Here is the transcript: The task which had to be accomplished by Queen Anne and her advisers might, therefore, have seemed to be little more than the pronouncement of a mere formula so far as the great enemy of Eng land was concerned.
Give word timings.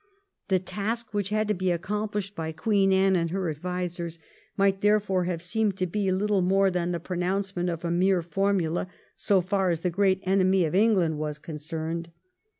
The 0.47 0.57
task 0.57 1.13
which 1.13 1.29
had 1.29 1.47
to 1.49 1.53
be 1.53 1.69
accomplished 1.69 2.33
by 2.35 2.53
Queen 2.53 2.91
Anne 2.91 3.15
and 3.15 3.29
her 3.29 3.51
advisers 3.51 4.17
might, 4.57 4.81
therefore, 4.81 5.25
have 5.25 5.43
seemed 5.43 5.77
to 5.77 5.85
be 5.85 6.11
little 6.11 6.41
more 6.41 6.71
than 6.71 6.91
the 6.91 6.99
pronouncement 6.99 7.69
of 7.69 7.85
a 7.85 7.91
mere 7.91 8.23
formula 8.23 8.87
so 9.15 9.41
far 9.41 9.69
as 9.69 9.81
the 9.81 9.91
great 9.91 10.19
enemy 10.23 10.65
of 10.65 10.73
Eng 10.73 10.95
land 10.95 11.19
was 11.19 11.37
concerned. 11.37 12.09